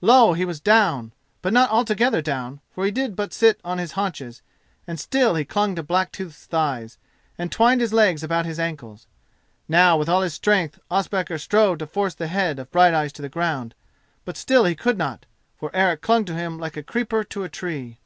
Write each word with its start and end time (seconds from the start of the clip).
Lo! 0.00 0.32
he 0.32 0.44
was 0.44 0.60
down, 0.60 1.12
but 1.40 1.52
not 1.52 1.68
altogether 1.70 2.22
down, 2.22 2.60
for 2.72 2.84
he 2.84 2.92
did 2.92 3.16
but 3.16 3.32
sit 3.32 3.58
upon 3.64 3.78
his 3.78 3.90
haunches, 3.98 4.40
and 4.86 5.00
still 5.00 5.34
he 5.34 5.44
clung 5.44 5.74
to 5.74 5.82
Blacktooth's 5.82 6.46
thighs, 6.46 6.98
and 7.36 7.50
twined 7.50 7.80
his 7.80 7.92
legs 7.92 8.22
about 8.22 8.46
his 8.46 8.60
ankles. 8.60 9.08
Now 9.66 9.96
with 9.96 10.08
all 10.08 10.20
his 10.20 10.34
strength 10.34 10.78
Ospakar 10.88 11.36
strove 11.38 11.78
to 11.78 11.88
force 11.88 12.14
the 12.14 12.28
head 12.28 12.60
of 12.60 12.70
Brighteyes 12.70 13.12
to 13.14 13.22
the 13.22 13.28
ground, 13.28 13.74
but 14.24 14.36
still 14.36 14.66
he 14.66 14.76
could 14.76 14.98
not, 14.98 15.26
for 15.58 15.68
Eric 15.74 16.00
clung 16.00 16.24
to 16.26 16.34
him 16.36 16.58
like 16.60 16.76
a 16.76 16.84
creeper 16.84 17.24
to 17.24 17.42
a 17.42 17.48
tree. 17.48 17.98